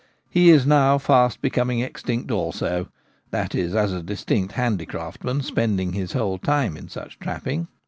He 0.31 0.49
is 0.49 0.65
now 0.65 0.97
fast 0.97 1.41
becoming 1.43 1.81
extinct 1.81 2.31
also— 2.31 2.89
that 3.29 3.53
is, 3.53 3.75
as 3.75 3.93
a 3.93 4.01
distinct 4.01 4.53
handi 4.53 4.87
craftsman 4.87 5.41
spending 5.43 5.93
his 5.93 6.13
whole 6.13 6.39
time 6.39 6.75
in 6.75 6.89
such 6.89 7.19
trapping. 7.19 7.67